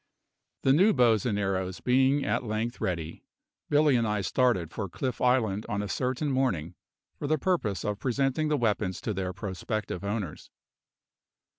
The 0.63 0.73
new 0.73 0.93
bows 0.93 1.27
and 1.27 1.37
arrows 1.37 1.79
being 1.79 2.25
at 2.25 2.43
length 2.43 2.81
ready, 2.81 3.23
Billy 3.69 3.95
and 3.95 4.07
I 4.07 4.21
started 4.21 4.71
for 4.71 4.89
Cliff 4.89 5.21
Island 5.21 5.63
on 5.69 5.83
a 5.83 5.87
certain 5.87 6.31
morning, 6.31 6.73
for 7.19 7.27
the 7.27 7.37
purpose 7.37 7.85
of 7.85 7.99
presenting 7.99 8.47
the 8.47 8.57
weapons 8.57 8.99
to 9.01 9.13
their 9.13 9.31
prospective 9.31 10.03
owners. 10.03 10.49